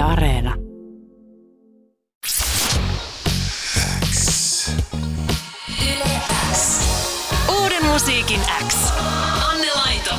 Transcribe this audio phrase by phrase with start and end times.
[0.00, 0.54] Yle Areena.
[7.60, 8.92] Uuden musiikin X.
[9.50, 10.14] Anne Laito.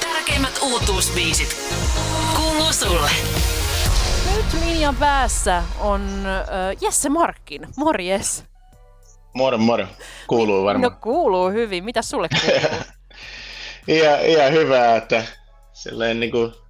[0.00, 1.56] Tärkeimmät uutuusbiisit.
[2.36, 3.10] Kuuluu sulle.
[4.36, 7.66] Nyt linjan päässä on äh, Jesse Markkin.
[7.76, 8.44] Morjes.
[9.34, 9.86] Moro, moro.
[10.26, 10.92] Kuuluu varmaan.
[10.92, 11.84] No kuuluu hyvin.
[11.84, 12.82] Mitä sulle kuuluu?
[13.98, 15.24] ihan, ihan hyvä, että
[15.72, 16.61] sellainen niin kuin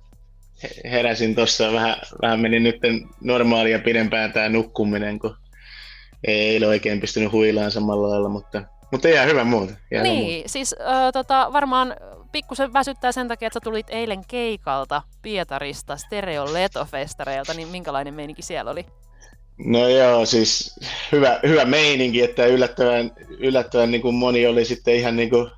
[0.84, 2.80] heräsin tuossa, vähän, vähän meni nyt
[3.20, 5.36] normaalia pidempään tämä nukkuminen, kun
[6.24, 9.72] ei ole oikein pystynyt huilaan samalla lailla, mutta, mutta ihan hyvä muuta.
[9.92, 10.48] Ihan niin, muuta.
[10.48, 11.96] siis äh, tota, varmaan
[12.32, 18.42] pikkusen väsyttää sen takia, että sä tulit eilen keikalta Pietarista Stereo Letofestareilta, niin minkälainen meininki
[18.42, 18.86] siellä oli?
[19.58, 20.80] No joo, siis
[21.12, 25.50] hyvä, hyvä meininki, että yllättävän, yllättävän niin kuin moni oli sitten ihan niin kuin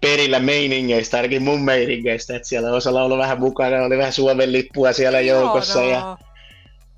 [0.00, 4.92] perillä meiningeistä, ainakin mun meiningeistä, että siellä osalla olla vähän mukana, oli vähän Suomen lippua
[4.92, 6.16] siellä joukossa ja no.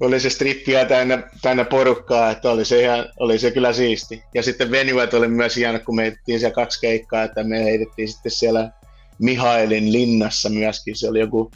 [0.01, 4.22] oli se strippiä täynnä, täynnä porukkaa, että oli se, ihan, oli se kyllä siisti.
[4.34, 8.09] Ja sitten venuet oli myös hieno, kun me heitettiin siellä kaksi keikkaa, että me heitettiin
[8.09, 8.70] sitten siellä
[9.19, 11.50] Mihailin linnassa myöskin, se oli joku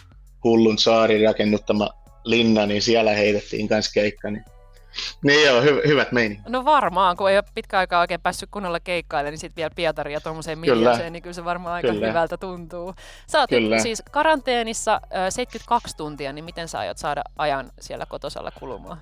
[0.44, 1.90] hullun saarin rakennuttama
[2.24, 4.30] linna, niin siellä heitettiin kanssa keikka.
[4.30, 4.44] Niin,
[5.22, 6.46] niin joo, hy- hyvät meiningit.
[6.48, 10.12] No varmaan, kun ei ole pitkä aikaa oikein päässyt kunnolla keikkailemaan, niin sitten vielä Pietari
[10.12, 12.06] ja tuommoiseen miljooseen, niin kyllä se varmaan aika Kyllä.
[12.06, 12.94] hyvältä tuntuu.
[13.26, 13.78] Sä oot Kyllä.
[13.78, 18.98] siis karanteenissa äh, 72 tuntia, niin miten sä aiot saada ajan siellä kotosalla kulumaan?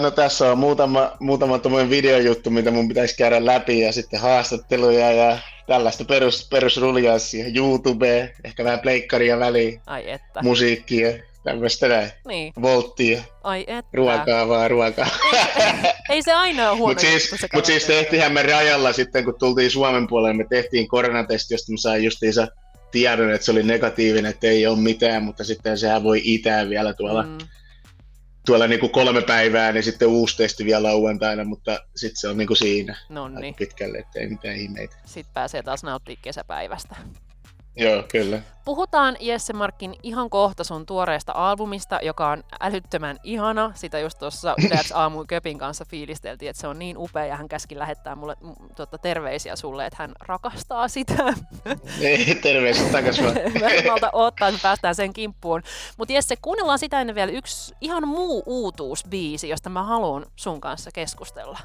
[0.00, 5.12] No tässä on muutama, muutama tommoinen videojuttu, mitä mun pitäisi käydä läpi ja sitten haastatteluja
[5.12, 10.42] ja tällaista perus, perusruljanssia, YouTube, ehkä vähän pleikkaria väliin, Ai että.
[10.42, 11.08] musiikkia,
[11.44, 13.90] tämmöistä näin, niin, volttia, ai että.
[13.94, 15.06] ruokaa vaan ruokaa.
[16.10, 18.02] Ei se aina ole huono Mutta siis, mut siis karanteeni.
[18.02, 22.48] tehtiinhän me rajalla sitten, kun tultiin Suomen puolelle, me tehtiin koronatesti, josta mä sain justiinsa
[22.90, 26.94] tiedon, että se oli negatiivinen, että ei ole mitään, mutta sitten sehän voi itää vielä
[26.94, 27.38] tuolla, mm.
[28.46, 32.54] Tuolla niinku kolme päivää, niin sitten uusi testi vielä lauantaina, mutta sitten se on niinku
[32.54, 34.96] siinä No aika niin, pitkälle, että ei mitään ihmeitä.
[35.04, 36.96] sit pääsee taas nauttimaan kesäpäivästä.
[37.76, 38.42] Joo, kyllä.
[38.64, 43.72] Puhutaan Jesse Markkin ihan kohta sun tuoreesta albumista, joka on älyttömän ihana.
[43.74, 47.48] Sitä just tuossa Yleäks aamu Köpin kanssa fiilisteltiin, että se on niin upea ja hän
[47.48, 48.36] käski lähettää mulle
[48.76, 51.34] tota, terveisiä sulle, että hän rakastaa sitä.
[52.00, 53.34] Ei, terveiset takas vaan.
[53.60, 55.62] Mä en malta odottaa, että päästään sen kimppuun.
[55.96, 60.90] Mutta Jesse, kuunnellaan sitä ennen vielä yksi ihan muu uutuusbiisi, josta mä haluan sun kanssa
[60.94, 61.58] keskustella.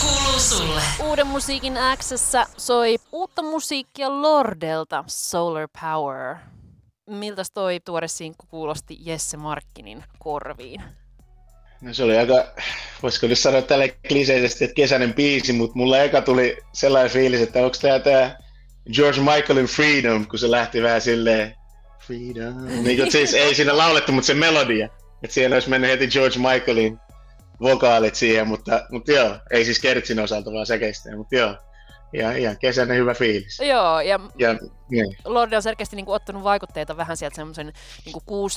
[0.00, 0.80] Kuuluu sulle.
[1.04, 6.36] Uuden musiikin Xssä soi uutta musiikkia Lordelta, Solar Power.
[7.06, 10.82] Miltäs toi tuore sinkku kuulosti Jesse Markkinin korviin?
[11.80, 12.44] No se oli aika,
[13.02, 17.58] voisiko nyt sanoa tälle kliseisesti, että kesäinen biisi, mutta mulla eka tuli sellainen fiilis, että
[17.58, 18.38] onko tämä tää
[18.94, 21.54] George Michaelin Freedom, kun se lähti vähän silleen
[22.06, 22.66] Freedom.
[22.66, 24.88] Niin kuin, siis ei siinä laulettu, mutta se melodia.
[25.22, 26.98] Että siihen olisi mennyt heti George Michaelin
[27.62, 31.56] vokaalit siihen, mutta, mutta joo, ei siis Kertsin osalta, vaan säkeistä, mutta joo.
[32.12, 33.58] Ja ihan kesäinen hyvä fiilis.
[33.58, 34.56] Joo, ja Ja
[34.90, 35.16] niin.
[35.24, 37.72] Lorde on selkeästi niin kuin, ottanut vaikutteita vähän sieltä semmoisen
[38.04, 38.50] niin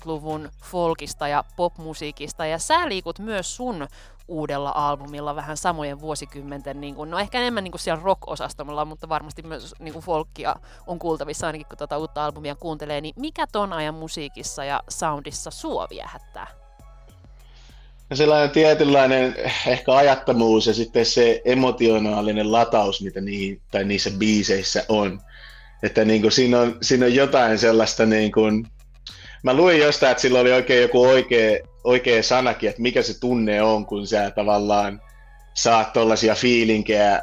[0.00, 3.88] 6-70-luvun folkista ja popmusiikista, ja sä liikut myös sun
[4.28, 9.08] uudella albumilla vähän samojen vuosikymmenten, niin kuin, no ehkä enemmän niin kuin siellä rock-osastolla, mutta
[9.08, 10.56] varmasti myös niin kuin folkia
[10.86, 15.50] on kuultavissa ainakin, kun tuota uutta albumia kuuntelee, niin mikä ton ajan musiikissa ja soundissa
[15.50, 16.59] sua viehättää?
[18.14, 25.20] Sellainen tietynlainen ehkä ajattomuus ja sitten se emotionaalinen lataus, mitä niihin, tai niissä biiseissä on.
[25.82, 28.66] Että niin kuin siinä, on, siinä on jotain sellaista, niin kuin,
[29.42, 33.62] mä luin jostain, että sillä oli oikein joku oikea, oikea sanakin, että mikä se tunne
[33.62, 35.02] on, kun sä tavallaan
[35.54, 37.22] saat tollaisia fiilinkejä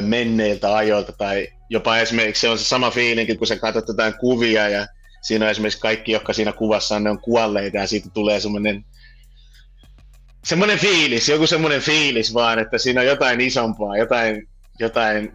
[0.00, 4.68] menneiltä ajoilta, tai jopa esimerkiksi se on se sama fiilinki, kun sä katsot jotain kuvia
[4.68, 4.86] ja
[5.22, 8.84] siinä on esimerkiksi kaikki, jotka siinä kuvassa on, ne on kuolleita ja siitä tulee semmoinen
[10.44, 15.32] semmoinen fiilis, joku semmoinen fiilis vaan, että siinä on jotain isompaa, jotain, jotain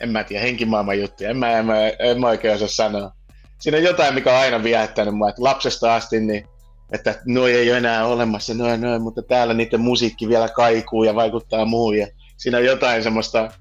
[0.00, 3.12] en mä tiedä, henkimaailman juttuja, en mä, en, mä, en mä oikein osaa sanoa.
[3.60, 6.44] Siinä on jotain, mikä on aina viehättänyt mua, että lapsesta asti, niin,
[6.92, 11.14] että noi ei ole enää olemassa, noin, noin, mutta täällä niiden musiikki vielä kaikuu ja
[11.14, 12.06] vaikuttaa muuhun, ja
[12.36, 13.52] siinä on jotain semmoista,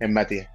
[0.00, 0.48] en mä tiedä,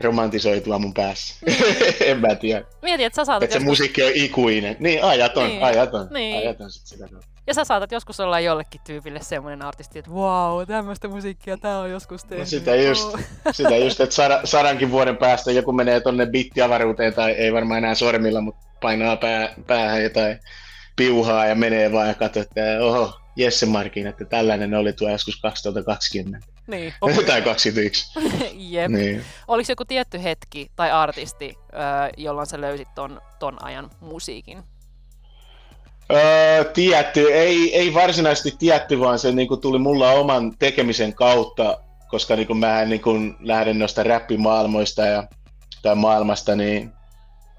[0.00, 1.34] romantisoitua mun päässä.
[2.06, 2.64] en mä tiedä.
[2.82, 4.76] Mieti, että sä saatat Että se joskus, musiikki on ikuinen.
[4.80, 6.38] Niin, ajaton, Niin, ajaton, niin.
[6.38, 7.31] ajaton sit sitä kautta.
[7.46, 11.90] Ja sä saatat joskus olla jollekin tyypille semmoinen artisti, että wow, tämmöistä musiikkia tää on
[11.90, 12.38] joskus tehnyt.
[12.38, 13.16] No sitä just,
[13.50, 17.94] sitä just, että sada, sadankin vuoden päästä joku menee tonne bittiavaruuteen tai ei varmaan enää
[17.94, 20.40] sormilla, mutta painaa pää, päähän jotain
[20.96, 25.40] piuhaa ja menee vaan ja katsoo, että oho, Jesse Markin, että tällainen oli tuo joskus
[25.40, 26.46] 2020.
[26.66, 26.94] Niin.
[27.26, 28.20] tai 21.
[28.72, 28.90] Jep.
[28.90, 29.24] Niin.
[29.48, 31.54] Oliko joku tietty hetki tai artisti,
[32.16, 34.64] jolloin sä löysit ton, ton ajan musiikin?
[36.12, 41.78] Öö, tietty, ei, ei varsinaisesti tietty, vaan se niin kuin, tuli mulla oman tekemisen kautta,
[42.08, 45.24] koska niin kuin, mä niin kuin, lähden noista räppimaailmoista ja,
[45.82, 46.90] tai maailmasta, niin,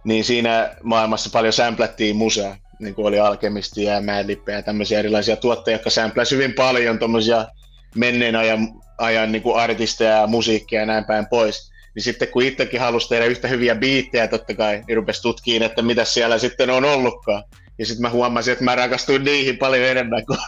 [0.04, 5.36] niin siinä maailmassa paljon samplattiin musaa, niin kuin oli Alkemistia ja Madlippeä ja tämmöisiä erilaisia
[5.36, 7.48] tuottajia, jotka sampläsivät hyvin paljon tuommoisia
[7.96, 8.68] menneen ajan,
[8.98, 11.72] ajan niin kuin artisteja ja musiikkia ja näin päin pois.
[11.96, 15.82] Niin sitten kun itsekin halusi tehdä yhtä hyviä biittejä totta kai, niin rupesi tutkiin, että
[15.82, 17.44] mitä siellä sitten on ollutkaan.
[17.80, 20.40] Ja sitten mä huomasin, että mä rakastuin niihin paljon enemmän kuin,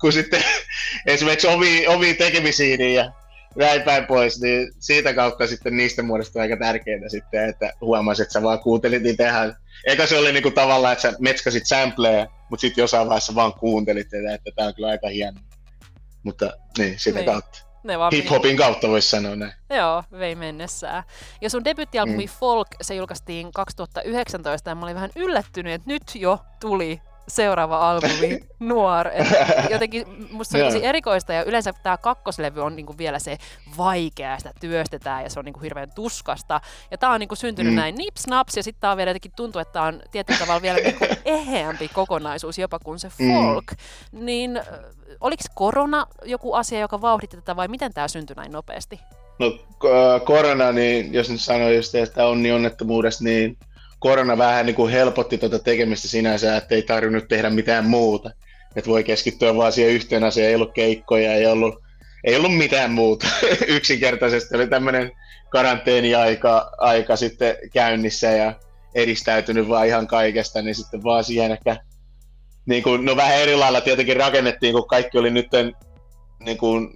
[0.00, 0.44] kuin sitten
[1.06, 3.12] esimerkiksi omiin, omiin tekemisiin ja
[3.56, 8.32] näin päin pois, niin siitä kautta sitten niistä muodostui aika tärkeää sitten, että huomasit, että
[8.32, 9.56] sä vaan kuuntelit niitä ihan,
[9.86, 14.14] eikä se oli niinku tavallaan, että sä metskasit sampleja, mutta sitten jossain vaiheessa vaan kuuntelit,
[14.14, 15.40] että, että tämä on kyllä aika hieno.
[16.22, 17.26] Mutta niin, sitä niin.
[17.26, 17.71] kautta.
[17.84, 19.52] Ne vaan Hip-hopin kautta voisi sanoa näin.
[19.70, 21.02] Joo, vei mennessään.
[21.40, 22.32] Ja sun debyttialbumi mm.
[22.40, 28.40] Folk, se julkaistiin 2019 ja mä olin vähän yllättynyt, että nyt jo tuli seuraava albumi,
[28.58, 29.08] Nuor.
[29.08, 29.26] Et
[29.70, 33.38] jotenkin musta se on tosi erikoista ja yleensä tämä kakkoslevy on niinku vielä se
[33.78, 36.60] vaikea, sitä työstetään ja se on niinku hirveän tuskasta.
[36.90, 37.76] Ja tämä on niinku syntynyt mm.
[37.76, 40.62] näin nips naps ja sitten tämä on vielä jotenkin tuntuu, että tämä on tietyllä tavalla
[40.62, 43.32] vielä niinku eheämpi kokonaisuus jopa kuin se mm.
[43.32, 43.64] folk.
[44.12, 44.24] Mm.
[44.24, 44.60] Niin
[45.20, 49.00] oliko korona joku asia, joka vauhditti tätä vai miten tämä syntyi näin nopeasti?
[49.38, 49.58] No
[50.24, 53.58] korona, niin jos nyt sanoo just tästä onnettomuudesta, niin
[54.02, 58.30] korona vähän niin kuin helpotti tuota tekemistä sinänsä, että ei tarvinnut tehdä mitään muuta.
[58.76, 61.74] Että voi keskittyä vaan siihen yhteen asiaan, ei ollut keikkoja, ei ollut,
[62.24, 63.26] ei ollut mitään muuta.
[63.66, 65.12] Yksinkertaisesti oli tämmöinen
[65.50, 68.54] karanteeniaika aika sitten käynnissä ja
[68.94, 71.76] edistäytynyt vaan ihan kaikesta, niin sitten vaan siihen ehkä
[72.66, 75.48] niin kuin, no vähän eri lailla tietenkin rakennettiin, kun kaikki oli nyt
[76.40, 76.88] niin kuin,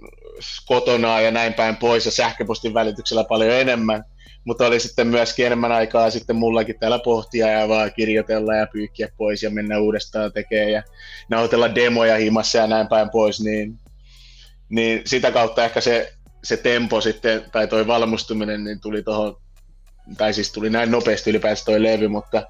[0.65, 4.03] kotona ja näin päin pois ja sähköpostin välityksellä paljon enemmän
[4.47, 9.09] mutta oli sitten myöskin enemmän aikaa sitten mullakin täällä pohtia ja vaan kirjoitella ja pyykkiä
[9.17, 10.83] pois ja mennä uudestaan tekemään ja
[11.29, 13.79] nautella demoja himassa ja näin päin pois, niin,
[14.69, 16.13] niin sitä kautta ehkä se,
[16.43, 19.37] se tempo sitten, tai toi valmistuminen, niin tuli tuohon,
[20.17, 22.47] tai siis tuli näin nopeasti ylipäätään toi levy, mutta,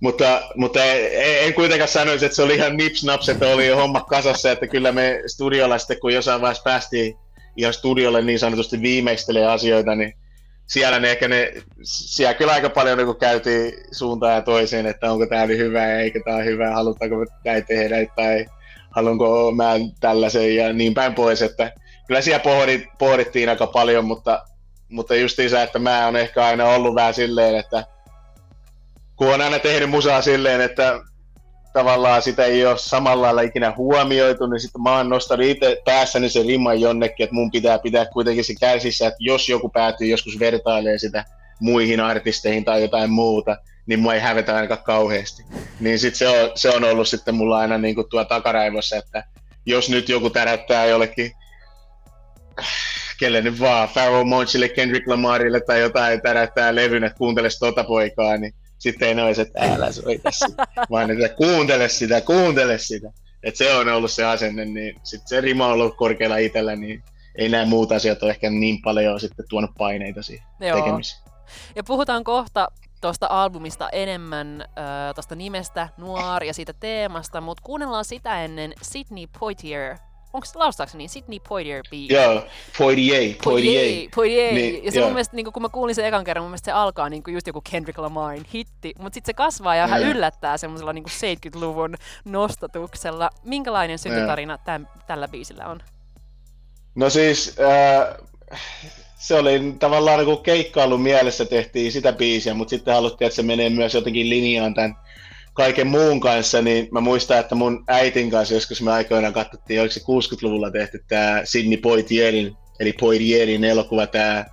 [0.00, 4.00] mutta, mutta en, en kuitenkaan sanoisi, että se oli ihan nips naps, että oli homma
[4.00, 7.16] kasassa, että kyllä me studiolla sitten, kun jossain vaiheessa päästiin
[7.56, 10.17] ihan studiolle niin sanotusti viimeistelee asioita, niin
[10.68, 15.26] siellä ne ehkä ne, siellä kyllä aika paljon niin käytiin suuntaan ja toiseen, että onko
[15.26, 18.46] tämä nyt hyvä ja eikö tämä hyvä, halutaanko näin tehdä tai
[18.90, 21.72] haluanko mä tällaisen ja niin päin pois, että
[22.06, 24.44] kyllä siellä pohdit, pohdittiin aika paljon, mutta,
[24.88, 27.86] mutta justiinsa, että mä on ehkä aina ollut vähän silleen, että
[29.16, 31.00] kun on aina tehnyt musaa silleen, että
[31.78, 36.28] tavallaan sitä ei ole samalla lailla ikinä huomioitu, niin sitten mä oon nostanut itse päässäni
[36.28, 40.38] sen riman jonnekin, että mun pitää pitää kuitenkin se kärsissä, että jos joku päätyy joskus
[40.38, 41.24] vertailemaan sitä
[41.60, 45.44] muihin artisteihin tai jotain muuta, niin mua ei hävetä ainakaan kauheasti.
[45.80, 49.24] Niin sit se on, se on ollut sitten mulla aina niin kuin tuo takaraivossa, että
[49.66, 51.32] jos nyt joku tärättää jollekin
[53.20, 58.36] kelle nyt vaan, Pharoah Monchille, Kendrick Lamarille tai jotain tärättää levyn, että kuunteles tota poikaa,
[58.36, 63.12] niin sitten ei ne olisi, että älä soita sitä, vaan että kuuntele sitä, kuuntele sitä.
[63.42, 67.02] Että se on ollut se asenne, niin sitten se rima on ollut korkealla itsellä, niin
[67.34, 70.78] ei nämä muut asiat ole ehkä niin paljon sitten tuonut paineita siihen Joo.
[70.78, 71.22] tekemiseen.
[71.76, 72.68] Ja puhutaan kohta
[73.00, 79.24] tuosta albumista enemmän, äh, tuosta nimestä Noir ja siitä teemasta, mutta kuunnellaan sitä ennen Sydney
[79.40, 79.96] Poitier
[80.32, 81.08] onko se laustaakseni niin?
[81.08, 82.14] Sidney Poitier biisi?
[82.14, 82.44] Joo,
[82.78, 84.08] Poitier, Poitier.
[84.14, 84.54] Poitier.
[84.54, 86.72] Niin, ja se mun mielestä, niin kun mä kuulin sen ekan kerran, mun mielestä se
[86.72, 90.92] alkaa niin just joku Kendrick Lamarin hitti, mutta sitten se kasvaa ja hän yllättää semmoisella
[90.92, 91.94] niin 70-luvun
[92.24, 93.30] nostatuksella.
[93.44, 95.80] Minkälainen syntytarina täm, tällä biisillä on?
[96.94, 98.60] No siis, äh,
[99.18, 103.70] se oli tavallaan niin keikkailu mielessä tehtiin sitä biisiä, mutta sitten haluttiin, että se menee
[103.70, 104.96] myös jotenkin linjaan tämän
[105.58, 109.92] kaiken muun kanssa, niin mä muistan, että mun äitin kanssa joskus me aikoinaan katsottiin, oliko
[109.92, 114.44] se 60-luvulla tehty tämä Sidney Poitierin, eli Poitierin elokuva, tämä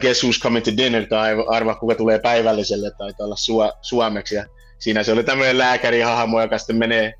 [0.00, 4.44] Guess Who's Coming to Dinner, tai arva kuka tulee päivälliselle, tai olla su- suomeksi, ja
[4.78, 7.14] siinä se oli tämmöinen lääkärihahmo, joka sitten menee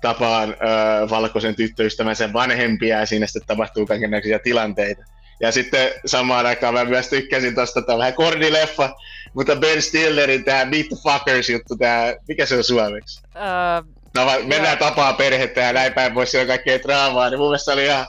[0.00, 5.02] tapaan uh, valkoisen tyttöystävänsä vanhempia, ja siinä sitten tapahtuu kaikenlaisia tilanteita.
[5.40, 8.94] Ja sitten samaan aikaan mä myös tykkäsin tosta, tämä vähän kordileffa,
[9.34, 13.22] mutta Ben Stillerin tämä Meet the Fuckers juttu, tämä, mikä se on suomeksi?
[13.26, 14.88] Uh, no mennään joo.
[14.88, 18.06] tapaa perhettä ja näin päin pois, on kaikkea draamaa, niin mun mielestä oli ihan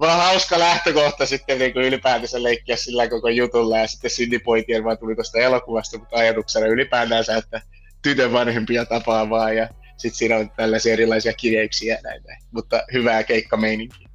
[0.00, 4.84] vaan hauska lähtökohta sitten niin kuin ylipäätänsä leikkiä sillä koko jutulla ja sitten Cindy Poitier
[4.84, 7.60] vaan tuli tuosta elokuvasta, mutta ajatuksena ylipäätänsä, että
[8.02, 12.42] tytön vanhempia tapaa vaan ja sitten siinä on tällaisia erilaisia kirjeiksiä ja näin, näin.
[12.52, 14.08] mutta hyvää keikkameininkiä.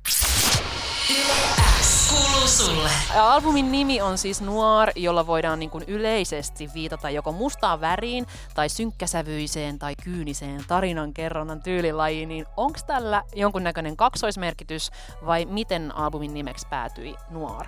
[2.48, 2.90] Sulle.
[3.16, 8.70] Albumin nimi on siis Noir, jolla voidaan niin kuin yleisesti viitata joko mustaan väriin tai
[8.70, 14.92] synkkäsävyiseen tai kyyniseen tarinan kerronnan tyylilajiin, niin onko tällä jonkunnäköinen kaksoismerkitys
[15.26, 17.68] vai miten albumin nimeksi päätyi Noir?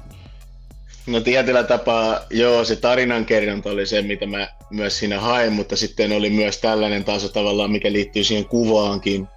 [1.08, 6.12] No tietyllä tapaa, joo, se tarinankerronta oli se, mitä mä myös siinä hain, mutta sitten
[6.12, 9.28] oli myös tällainen taso tavallaan, mikä liittyy siihen kuvaankin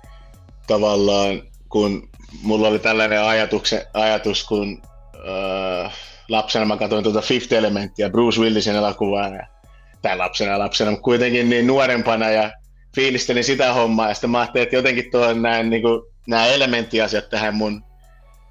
[0.67, 2.09] tavallaan, kun
[2.43, 4.83] mulla oli tällainen ajatukse, ajatus, kun
[5.17, 5.93] äh,
[6.29, 9.47] lapsena mä katsoin tuota Fifth Elementia, Bruce Willisin elokuvaa, ja,
[10.03, 12.51] tai lapsena lapsena, mutta kuitenkin niin nuorempana ja
[12.95, 17.29] fiilistelin sitä hommaa, ja sitten mä ajattelin, että jotenkin tuon näin, niin kuin, nämä elementtiasiat
[17.29, 17.85] tähän mun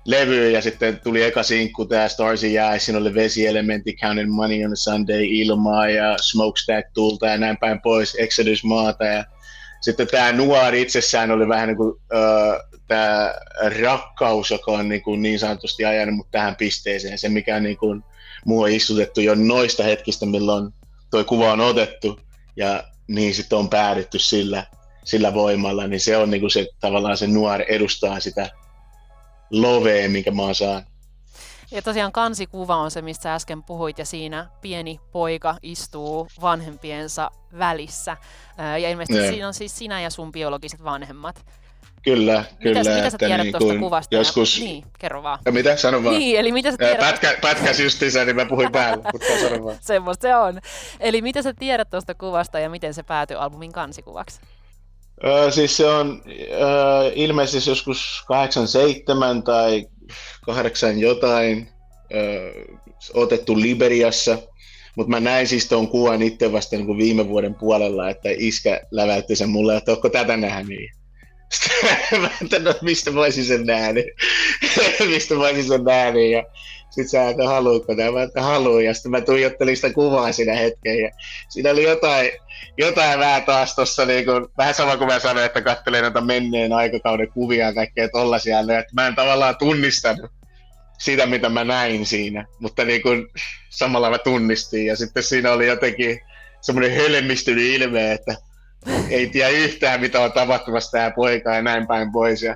[0.06, 4.72] levyyn, ja sitten tuli eka sinkku, tämä Stars jää, siinä oli vesielementti, Counting Money on
[4.72, 9.24] a Sunday, ilmaa ja Smokestack tulta ja näin päin pois, Exodus maata, ja
[9.82, 12.02] sitten tämä nuori itsessään oli vähän niin kuin,
[12.88, 13.34] tämä
[13.82, 18.04] rakkaus, joka on niin, kuin niin sanotusti ajanut mut tähän pisteeseen, se mikä niin kuin
[18.46, 20.74] muu on istutettu jo noista hetkistä, milloin
[21.12, 22.20] tuo kuva on otettu
[22.56, 24.64] ja niin sitten on päädytty sillä,
[25.04, 28.50] sillä voimalla, niin se on niin kuin se, tavallaan se nuori edustaa sitä
[29.50, 30.91] lovea, minkä mä oon saanut.
[31.72, 38.18] Ja tosiaan kansikuva on se, mistä äsken puhuit, ja siinä pieni poika istuu vanhempiensa välissä.
[38.58, 39.30] Ja ilmeisesti yeah.
[39.30, 41.46] siinä on siis sinä ja sun biologiset vanhemmat.
[42.04, 42.80] Kyllä, kyllä.
[42.80, 44.16] Mitäs, mitä sä tiedät niin tuosta kuvasta?
[44.16, 44.58] Joskus...
[44.58, 45.40] Ja, niin, kerro vaan.
[45.46, 45.78] Ja mitä?
[45.78, 46.16] Sano vaan.
[46.16, 47.00] Niin, eli mitä sä tiedät...
[47.00, 49.78] Pätkä, pätkäs justiinsa, niin mä puhuin päälle, mutta sano vaan.
[49.92, 50.60] Semmosta se on.
[51.00, 54.42] Eli mitä sä tiedät tuosta kuvasta ja miten se päätyi albumin kansikuvaksi?
[55.26, 59.88] Öö, siis se on öö, ilmeisesti joskus 87 tai
[60.42, 61.68] 8 jotain
[62.14, 62.52] öö,
[63.14, 64.38] otettu Liberiassa,
[64.96, 68.82] mutta mä näin siis tuon kuvan itse vasta niin kuin viime vuoden puolella, että iskä
[68.92, 71.01] läväytti sen mulle, että onko tätä nähnyt.
[71.52, 74.02] Sitten että mistä voisin sen nähdä.
[75.10, 76.20] mistä voisin sen nähdä.
[76.20, 76.44] Ja
[76.90, 78.84] sitten sä että haluatko tämä, mä että haluan.
[78.84, 81.00] Ja sitten mä tuijottelin sitä kuvaa siinä hetken.
[81.00, 81.10] Ja
[81.50, 82.32] siinä oli jotain,
[82.78, 86.74] jotain vähän taas tuossa, niin kuin, vähän sama kuin mä sanoin, että katselin noita menneen
[86.74, 88.60] aikakauden kuvia ja kaikkea tollasia.
[88.60, 90.32] Että mä en tavallaan tunnistanut
[91.00, 92.46] sitä, mitä mä näin siinä.
[92.60, 93.28] Mutta niin kuin,
[93.70, 94.86] samalla mä tunnistin.
[94.86, 96.20] Ja sitten siinä oli jotenkin
[96.62, 98.36] semmoinen hölmistynyt ilme, että
[99.10, 102.44] ei tiedä yhtään, mitä on tapahtumassa tämä poika ja näin päin pois.
[102.44, 102.56] Ja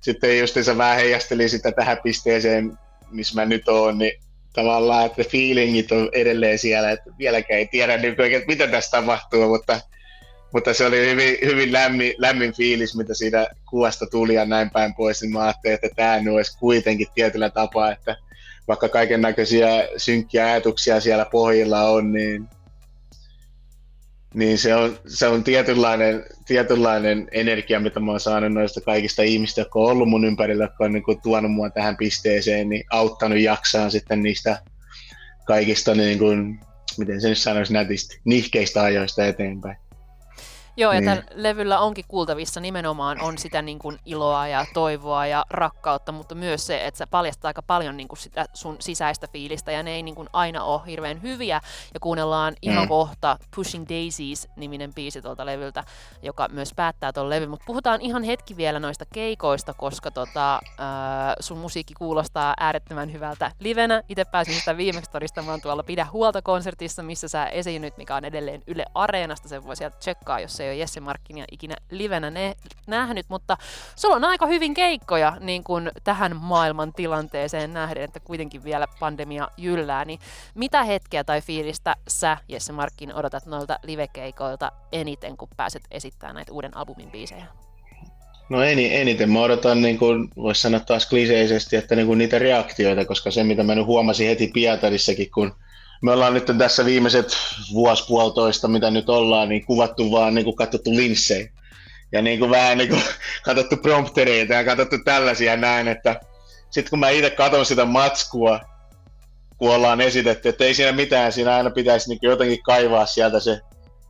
[0.00, 2.78] sitten justiinsa vähän heijastelin sitä tähän pisteeseen,
[3.10, 4.12] missä mä nyt oon, niin
[4.52, 9.48] tavallaan, että feelingit on edelleen siellä, että vieläkään ei tiedä nyt oikein, mitä tässä tapahtuu,
[9.48, 9.80] mutta,
[10.52, 14.94] mutta se oli hyvin, hyvin lämmin, lämmin fiilis, mitä siitä kuvasta tuli ja näin päin
[14.94, 18.16] pois, niin mä ajattelin, että tämä olisi kuitenkin tietyllä tapaa, että
[18.68, 22.48] vaikka kaiken näköisiä synkkiä ajatuksia siellä pohjilla on, niin
[24.34, 29.60] niin se on, se on tietynlainen, tietynlainen energia, mitä mä oon saanut noista kaikista ihmistä,
[29.60, 33.38] jotka on ollut mun ympärillä, jotka on niin kuin tuonut mua tähän pisteeseen, niin auttanut
[33.38, 34.62] jaksaan sitten niistä
[35.46, 36.60] kaikista, niin kuin,
[36.98, 39.76] miten se nyt sanoisi nätisti, nihkeistä ajoista eteenpäin.
[40.80, 41.10] Joo, ja niin.
[41.10, 46.34] tällä levyllä onkin kuultavissa nimenomaan on sitä niin kuin iloa ja toivoa ja rakkautta, mutta
[46.34, 49.90] myös se, että sä paljastaa aika paljon niin kuin sitä sun sisäistä fiilistä, ja ne
[49.90, 51.60] ei niin kuin aina ole hirveän hyviä,
[51.94, 52.88] ja kuunnellaan ihan mm.
[52.88, 55.84] kohta Pushing Daisies-niminen biisi tuolta levyltä,
[56.22, 60.60] joka myös päättää tuon levyn, mutta puhutaan ihan hetki vielä noista keikoista, koska tota, äh,
[61.40, 64.02] sun musiikki kuulostaa äärettömän hyvältä livenä.
[64.08, 68.62] Itse pääsin sitä viimeksi todistamaan tuolla Pidä huolta konsertissa, missä sä esiinnyt, mikä on edelleen
[68.66, 72.54] Yle Areenasta, sen voi sieltä tsekkaa, jos se ei ole Jesse Markkinia ikinä livenä ne,
[72.86, 73.56] nähnyt, mutta
[73.96, 79.48] sulla on aika hyvin keikkoja niin kuin tähän maailman tilanteeseen nähden, että kuitenkin vielä pandemia
[79.56, 80.18] jyllää, niin
[80.54, 86.52] mitä hetkeä tai fiilistä sä, Jesse Markkin, odotat noilta livekeikoilta eniten, kun pääset esittämään näitä
[86.52, 87.46] uuden albumin biisejä?
[88.48, 93.04] No eniten mä odotan, niin kuin voisi sanoa taas kliseisesti, että niin kuin niitä reaktioita,
[93.04, 95.54] koska se mitä mä nyt huomasin heti Pietarissakin, kun
[96.02, 97.36] me ollaan nyt tässä viimeiset
[97.72, 101.50] vuosi puolitoista, mitä nyt ollaan, niin kuvattu vaan niin kuin katsottu linssejä.
[102.12, 103.02] Ja niin kuin vähän niin kuin
[103.44, 106.20] katsottu promptereita ja katsottu tällaisia näin, että
[106.70, 108.60] sitten kun mä itse katson sitä matskua,
[109.58, 113.60] kun ollaan esitetty, että ei siinä mitään, siinä aina pitäisi niin jotenkin kaivaa sieltä se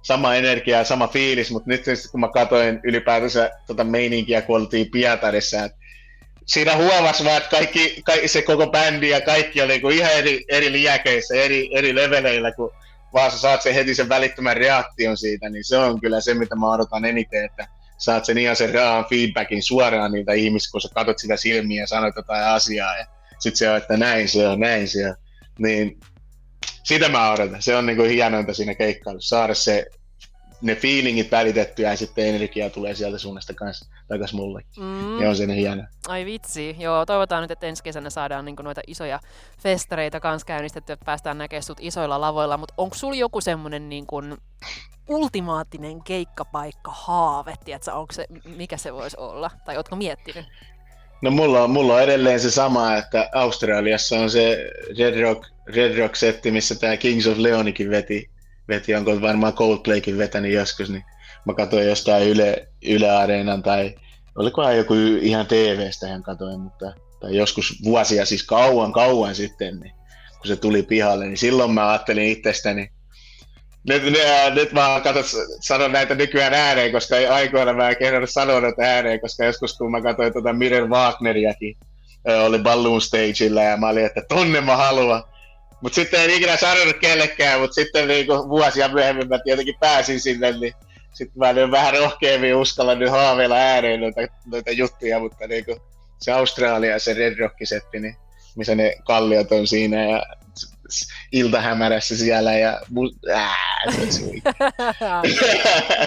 [0.03, 4.91] sama energia ja sama fiilis, mutta nyt kun mä katsoin ylipäätänsä tota meininkiä, kun oltiin
[4.91, 5.79] Pietarissa, että
[6.53, 10.45] siinä huomasi vaan, että kaikki, kaikki, se koko bändi ja kaikki oli niin ihan eri,
[10.49, 12.73] eri liäkeissä, eri, eri leveleillä, kun
[13.13, 16.57] vaan sä saat sen heti sen välittömän reaktion siitä, niin se on kyllä se, mitä
[16.57, 20.89] mä odotan eniten, että saat sen ihan sen raan feedbackin suoraan niiltä ihmisistä, kun sä
[20.95, 23.07] katsot sitä silmiä ja sanot jotain asiaa, ja
[23.39, 25.17] sit se on, että näin se on, näin se on.
[25.59, 26.01] Niin
[26.85, 27.63] sitä mä odotan.
[27.63, 29.87] Se on niin kuin hienointa siinä keikkailussa, saada se
[30.63, 34.63] ne feelingit välitettyä ja sitten energia tulee sieltä suunnasta kanssa takaisin mulle.
[34.79, 35.23] Mm.
[35.23, 35.83] Ja on sen hieno.
[36.09, 39.21] Ai vitsi, joo, toivotaan nyt, että ensi kesänä saadaan niin noita isoja
[39.63, 44.07] festareita kanssa käynnistettyä, että päästään näkemään sut isoilla lavoilla, mutta onko sulla joku semmoinen niin
[44.07, 44.37] kuin
[45.09, 48.27] ultimaattinen keikkapaikka haave, tiedätkö, onko se,
[48.57, 50.45] mikä se voisi olla, tai ootko miettinyt?
[51.23, 55.99] No mulla on, mulla on edelleen se sama, että Australiassa on se Red Rock, Red
[55.99, 58.31] Rock-setti, missä tämä Kings of Leonikin veti,
[58.71, 61.05] veti onko varmaan Coldplaykin vetänyt joskus, niin
[61.45, 63.95] mä katsoin jostain Yle, Yle Areenan tai
[64.37, 69.93] olikohan joku ihan TV-stä ihan katoin, mutta tai joskus vuosia, siis kauan kauan sitten, niin
[70.39, 72.91] kun se tuli pihalle, niin silloin mä ajattelin itsestäni,
[73.89, 74.03] nyt,
[74.55, 75.27] nyt mä katsot,
[75.61, 80.03] sanon näitä nykyään ääneen, koska aikoina mä en sanoa näitä ääneen, koska joskus kun mä
[80.03, 81.77] katsoin tuota Mirren Wagneriakin,
[82.47, 85.23] oli Balloon Stageilla ja mä olin, että tonne mä haluan.
[85.81, 90.53] Mutta sitten en ikinä sanonut kellekään, mutta sitten niinku vuosia myöhemmin mä tietenkin pääsin sinne,
[90.53, 90.75] niin
[91.13, 95.81] sitten mä nyt vähän rohkeammin uskallannut haaveilla ääneen noita, noita juttuja, mutta niinku
[96.21, 98.17] se Australia se Red Rock-setti, niin
[98.57, 100.23] missä ne kalliot on siinä ja
[101.33, 103.57] iltahämärässä siellä ja mu- ää,
[104.11, 104.21] se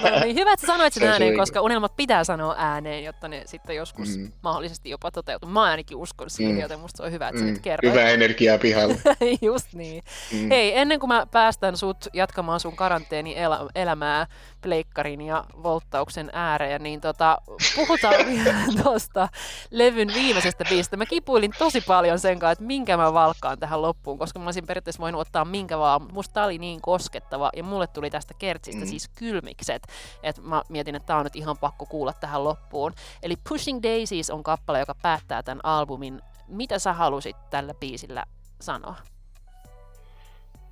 [0.10, 3.44] no niin, hyvä, että sä sanoit sen ääneen, koska unelmat pitää sanoa ääneen, jotta ne
[3.46, 4.32] sitten joskus mm.
[4.42, 5.50] mahdollisesti jopa toteutuu.
[5.50, 6.62] Mä ainakin uskon siihen, mm.
[6.62, 7.52] joten musta se on hyvä, että sä mm.
[7.52, 7.94] nyt kerroit.
[7.94, 8.96] Hyvä energiaa pihalla.
[9.42, 10.04] Just niin.
[10.32, 10.50] Mm.
[10.50, 14.28] Hei, ennen kuin mä päästän sut jatkamaan sun karanteeni el- elämää
[14.62, 17.38] pleikkarin ja volttauksen ääreen, niin tota,
[17.76, 19.28] puhutaan vielä tuosta
[19.72, 20.98] levyn viimeisestä biisistä.
[20.98, 24.68] Mä kipuilin tosi paljon sen kanssa, että minkä mä valkkaan tähän loppuun, koska mä olisin
[24.68, 28.34] periaatteessa voinut ottaa minkä vaan, mutta musta tää oli niin koskettava ja mulle tuli tästä
[28.40, 28.88] kertsistä mm.
[28.88, 29.88] siis kylmikset,
[30.24, 32.94] että mä mietin, että tää on nyt ihan pakko kuulla tähän loppuun.
[33.24, 36.22] Eli Pushing Daisies on kappale, joka päättää tämän albumin.
[36.48, 38.24] Mitä sä halusit tällä biisillä
[38.62, 38.96] sanoa?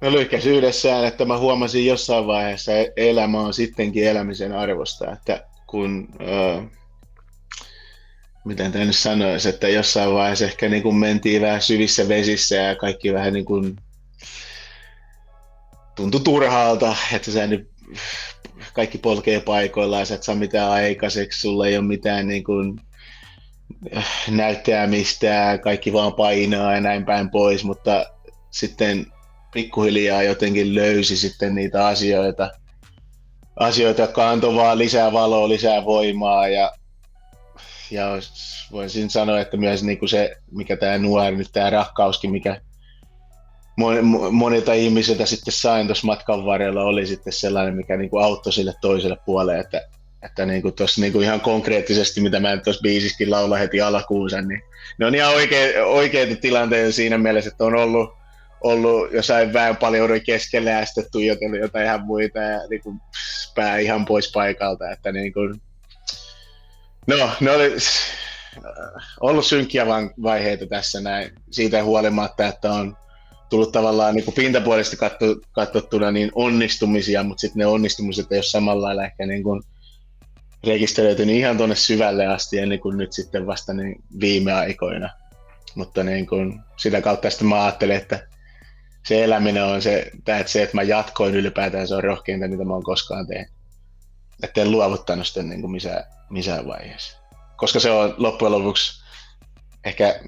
[0.02, 6.08] No lyhkäisyydessään, että mä huomasin jossain vaiheessa, että elämä on sittenkin elämisen arvosta, että kun,
[6.22, 6.66] äh,
[8.46, 12.76] miten tämä nyt sanoisi, että jossain vaiheessa ehkä niin kuin mentiin vähän syvissä vesissä ja
[12.76, 13.76] kaikki vähän niin kuin
[15.96, 17.72] tuntui turhaalta, että sä nyt
[18.74, 22.81] kaikki polkee paikoillaan, sä et saa mitään aikaiseksi, sulla ei ole mitään niin kuin,
[24.27, 28.05] näyttää mistään, kaikki vaan painaa ja näin päin pois, mutta
[28.51, 29.05] sitten
[29.53, 32.51] pikkuhiljaa jotenkin löysi sitten niitä asioita,
[33.55, 36.72] asioita jotka antoi vaan lisää valoa, lisää voimaa ja,
[37.92, 38.07] ja
[38.72, 42.62] voisin sanoa, että myös niin kuin se, mikä tämä nuori, nyt tämä rakkauskin, mikä
[44.31, 48.74] monilta ihmisiltä sitten sain tuossa matkan varrella oli sitten sellainen, mikä niin kuin auttoi sille
[48.81, 49.81] toiselle puolelle, että,
[50.24, 54.41] että niin kuin tuossa niin kuin ihan konkreettisesti, mitä mä tuossa biisiskin laula heti alkuunsa,
[54.41, 54.63] niin
[54.98, 58.22] ne on ihan oikea, oikeita tilanteita siinä mielessä, että on ollut
[58.61, 63.01] ollut jossain väenpaljouden keskellä ja sitten tuijotellut jotain ihan muita ja niin kuin,
[63.55, 64.91] pää ihan pois paikalta.
[64.91, 65.61] Että niin kuin,
[67.07, 67.75] no, ne oli
[69.20, 69.85] ollut synkkiä
[70.24, 72.98] vaiheita tässä näin, siitä huolimatta, että on
[73.51, 74.98] tullut tavallaan niin kuin pintapuolisesti
[75.51, 79.61] katsottuna niin onnistumisia, mutta sitten ne onnistumiset ei ole samalla lailla ehkä niin kuin
[80.68, 85.09] rekisteröitynyt ihan tuonne syvälle asti ennen kuin nyt sitten vasta niin viime aikoina.
[85.75, 88.27] Mutta niin kuin sitä kautta sitten mä ajattelen, että
[89.05, 92.74] se eläminen on se, että se, että mä jatkoin ylipäätään, se on rohkeinta, mitä mä
[92.74, 93.51] oon koskaan tehnyt.
[94.44, 97.18] Että en luovuttanut sitä niin kuin missään, missään vaiheessa.
[97.57, 99.03] Koska se on loppujen lopuksi
[99.85, 100.20] ehkä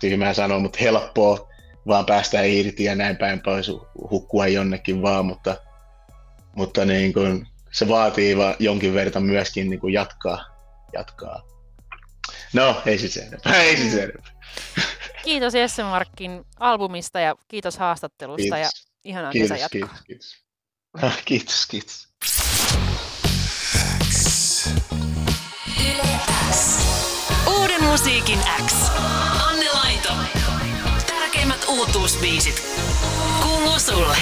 [0.00, 1.47] tyhmää sanoa, mutta helppoa
[1.88, 3.70] vaan päästä irti ja näin päin pois
[4.10, 5.56] hukkua jonnekin vaan, mutta,
[6.56, 10.44] mutta niin kuin, se vaatii vaan jonkin verran myöskin niin kuin jatkaa,
[10.92, 11.42] jatkaa.
[12.52, 14.32] No, ei siis enempää, ei siis enempää.
[15.24, 18.58] Kiitos Jesse Markkin albumista ja kiitos haastattelusta kiitos.
[18.58, 18.68] ja
[19.04, 19.98] ihanaa kiitos, kesän jatkoa.
[20.06, 20.36] Kiitos,
[21.24, 21.24] kiitos.
[21.24, 22.08] kiitos, kiitos.
[27.46, 28.74] Uuden musiikin X.
[29.48, 29.70] Anne
[31.68, 32.62] uutuusbiisit.
[33.42, 34.16] Kuuluu sulle.